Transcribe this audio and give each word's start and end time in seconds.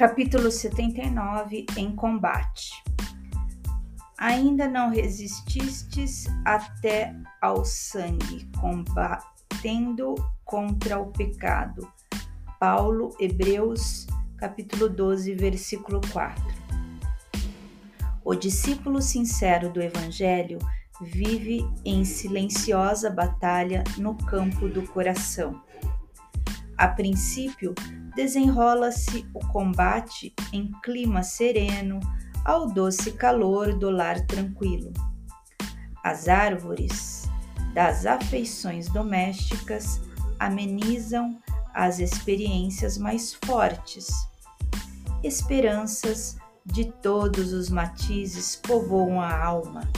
Capítulo 0.00 0.50
79 0.50 1.66
Em 1.76 1.94
combate. 1.94 2.70
Ainda 4.18 4.66
não 4.66 4.88
resististes 4.88 6.24
até 6.42 7.14
ao 7.38 7.66
sangue, 7.66 8.48
combatendo 8.58 10.14
contra 10.42 10.98
o 10.98 11.12
pecado. 11.12 11.86
Paulo, 12.58 13.14
Hebreus, 13.20 14.06
capítulo 14.38 14.88
12, 14.88 15.34
versículo 15.34 16.00
4. 16.10 16.42
O 18.24 18.34
discípulo 18.34 19.02
sincero 19.02 19.70
do 19.70 19.82
Evangelho 19.82 20.58
vive 21.02 21.62
em 21.84 22.06
silenciosa 22.06 23.10
batalha 23.10 23.84
no 23.98 24.14
campo 24.14 24.66
do 24.66 24.82
coração. 24.86 25.62
A 26.74 26.88
princípio, 26.88 27.74
desenrola-se 28.20 29.26
o 29.32 29.40
combate 29.46 30.34
em 30.52 30.70
clima 30.82 31.22
sereno, 31.22 31.98
ao 32.44 32.66
doce 32.66 33.12
calor 33.12 33.72
do 33.72 33.88
lar 33.88 34.20
tranquilo. 34.26 34.92
As 36.04 36.28
árvores 36.28 37.26
das 37.72 38.04
afeições 38.04 38.90
domésticas 38.90 40.02
amenizam 40.38 41.38
as 41.72 41.98
experiências 41.98 42.98
mais 42.98 43.32
fortes. 43.32 44.08
Esperanças 45.24 46.36
de 46.66 46.92
todos 47.00 47.54
os 47.54 47.70
matizes 47.70 48.54
povoam 48.54 49.18
a 49.18 49.42
alma, 49.42 49.88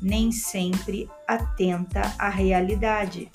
nem 0.00 0.32
sempre 0.32 1.06
atenta 1.26 2.00
à 2.18 2.30
realidade 2.30 3.30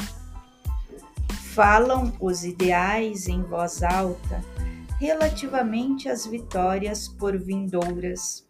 falam 1.53 2.12
os 2.20 2.43
ideais 2.43 3.27
em 3.27 3.43
voz 3.43 3.84
alta 3.84 4.43
relativamente 4.99 6.09
às 6.09 6.26
vitórias 6.26 7.07
por 7.07 7.37
vindouras. 7.37 8.48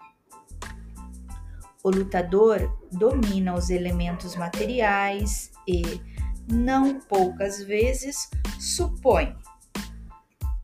O 1.84 1.90
lutador 1.90 2.80
domina 2.90 3.56
os 3.56 3.70
elementos 3.70 4.38
materiais 4.38 5.52
e, 5.68 5.82
não 6.50 6.98
poucas 7.02 7.62
vezes, 7.62 8.30
supõe 8.58 9.36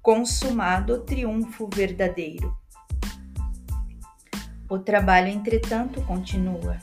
consumado 0.02 0.94
o 0.94 1.00
triunfo 1.02 1.70
verdadeiro. 1.74 2.58
O 4.70 4.80
trabalho, 4.80 5.28
entretanto, 5.28 6.02
continua. 6.04 6.78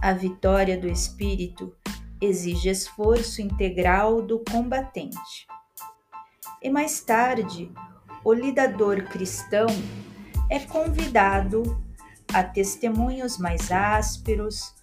A 0.00 0.12
vitória 0.12 0.78
do 0.78 0.86
espírito 0.86 1.74
exige 2.20 2.68
esforço 2.68 3.40
integral 3.40 4.20
do 4.20 4.38
combatente. 4.50 5.46
E 6.62 6.68
mais 6.68 7.00
tarde, 7.00 7.72
o 8.22 8.32
lidador 8.32 9.04
cristão 9.04 9.66
é 10.50 10.58
convidado 10.60 11.82
a 12.32 12.42
testemunhos 12.42 13.38
mais 13.38 13.72
ásperos, 13.72 14.74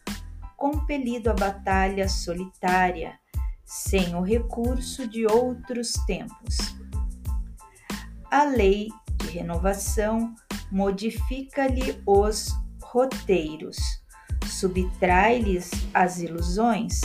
compelido 0.55 1.30
à 1.30 1.33
batalha 1.33 2.09
solitária, 2.09 3.19
sem 3.63 4.15
o 4.15 4.21
recurso 4.21 5.08
de 5.08 5.25
outros 5.27 5.93
tempos. 6.05 6.58
A 8.31 8.43
lei 8.43 8.89
de 9.17 9.27
renovação 9.30 10.33
modifica-lhe 10.71 12.02
os 12.05 12.49
roteiros, 12.81 13.77
subtrai-lhes 14.45 15.69
as 15.93 16.19
ilusões 16.19 17.02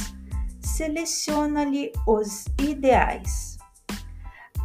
seleciona-lhe 0.62 1.92
os 2.06 2.44
ideais. 2.58 3.58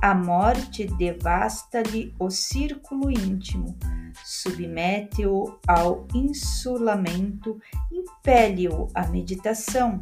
A 0.01 0.13
morte 0.13 0.85
devasta-lhe 0.85 2.13
o 2.19 2.29
círculo 2.29 3.09
íntimo, 3.09 3.75
submete-o 4.23 5.57
ao 5.67 6.07
insulamento, 6.13 7.59
impele-o 7.91 8.87
à 8.93 9.07
meditação. 9.07 9.99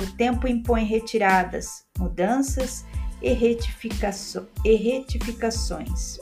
O 0.00 0.06
tempo 0.16 0.48
impõe 0.48 0.84
retiradas, 0.84 1.84
mudanças 1.96 2.84
e, 3.22 3.28
e 3.28 4.74
retificações. 4.74 6.18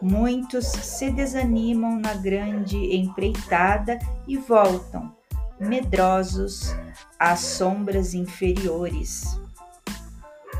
Muitos 0.00 0.66
se 0.66 1.10
desanimam 1.10 1.98
na 1.98 2.14
grande 2.14 2.76
empreitada 2.96 3.98
e 4.26 4.38
voltam, 4.38 5.14
medrosos, 5.60 6.74
às 7.18 7.40
sombras 7.40 8.14
inferiores. 8.14 9.38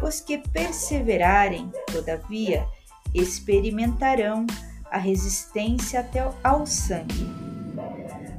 Os 0.03 0.21
que 0.21 0.39
perseverarem, 0.39 1.73
todavia, 1.91 2.67
experimentarão 3.15 4.47
a 4.91 4.99
resistência 4.99 6.01
até 6.01 6.31
ao 6.45 6.67
sangue. 6.67 7.27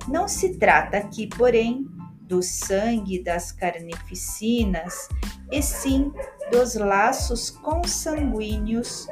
Não 0.08 0.28
se 0.28 0.58
trata 0.58 0.98
aqui, 0.98 1.28
porém, 1.28 1.86
do 2.22 2.42
sangue 2.42 3.22
das 3.22 3.52
carnificinas, 3.52 5.10
e 5.52 5.62
sim 5.62 6.12
dos 6.52 6.76
laços 6.76 7.50
consanguíneos 7.50 9.08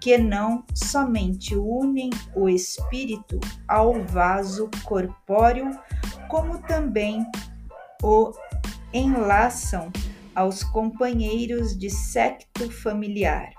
que 0.00 0.16
não 0.16 0.64
somente 0.74 1.56
unem 1.56 2.10
o 2.34 2.48
espírito 2.48 3.40
ao 3.66 4.02
vaso 4.04 4.70
corpóreo, 4.84 5.70
como 6.28 6.58
também 6.58 7.26
o 8.02 8.32
enlaçam 8.92 9.90
aos 10.34 10.62
companheiros 10.62 11.76
de 11.76 11.90
secto 11.90 12.70
familiar. 12.70 13.50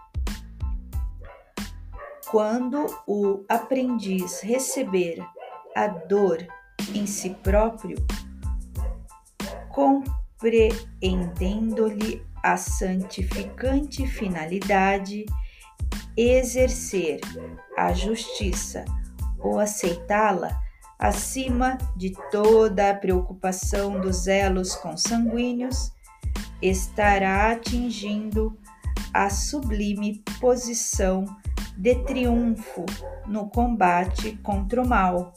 Quando 2.32 2.86
o 3.08 3.44
aprendiz 3.50 4.42
receber 4.42 5.20
a 5.76 5.88
dor 5.88 6.46
em 6.94 7.06
si 7.06 7.32
próprio, 7.32 7.98
compreendendo-lhe 9.70 12.26
a 12.44 12.56
santificante 12.56 14.08
finalidade, 14.08 15.26
exercer 16.16 17.20
a 17.78 17.92
justiça 17.94 18.86
ou 19.40 19.60
aceitá-la, 19.60 20.58
acima 21.00 21.78
de 21.96 22.12
toda 22.30 22.90
a 22.90 22.94
preocupação 22.94 24.02
dos 24.02 24.28
elos 24.28 24.76
consanguíneos, 24.76 25.94
estará 26.62 27.52
atingindo 27.52 28.60
a 29.14 29.30
sublime 29.30 30.22
posição 30.42 31.24
de 31.78 31.96
triunfo 32.04 32.86
no 33.26 33.50
combate 33.50 34.38
contra 34.44 34.82
o 34.82 34.88
mal. 34.88 35.34